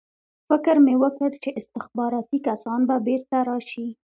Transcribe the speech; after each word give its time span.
فکر 0.47 0.75
مې 0.85 0.95
وکړ 1.03 1.29
چې 1.43 1.49
استخباراتي 1.59 2.37
کسان 2.47 2.79
به 2.89 2.95
بېرته 3.07 3.37
راشي 3.49 3.87